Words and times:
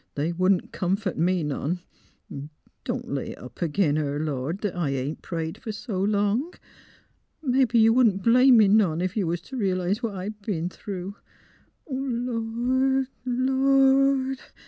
They 0.15 0.31
wouldn't 0.31 0.71
comfort 0.71 1.15
me 1.15 1.43
none.... 1.43 1.81
Don't 2.85 3.11
lay 3.13 3.33
it 3.33 3.37
up 3.37 3.61
ag 3.61 3.77
'in 3.77 3.97
her, 3.97 4.19
Lord, 4.19 4.61
that 4.61 4.75
I 4.75 4.89
ain't 4.89 5.21
prayed 5.21 5.59
fer 5.59 5.69
s' 5.69 5.87
long.... 5.87 6.55
Mebbe 7.43 7.75
you 7.75 7.93
wouldn't 7.93 8.23
blame 8.23 8.57
me 8.57 8.67
none, 8.67 9.03
ef 9.03 9.15
you 9.15 9.27
was 9.27 9.41
t' 9.41 9.55
re 9.55 9.75
'lise 9.75 10.01
what 10.01 10.15
I 10.15 10.29
b 10.29 10.57
'en 10.57 10.69
through.... 10.69 11.17
Lord— 11.87 13.09
Lord!" 13.27 14.39